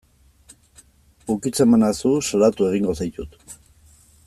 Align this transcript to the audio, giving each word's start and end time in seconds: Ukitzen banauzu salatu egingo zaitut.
Ukitzen 1.33 1.75
banauzu 1.75 2.13
salatu 2.31 2.71
egingo 2.71 2.99
zaitut. 3.03 3.39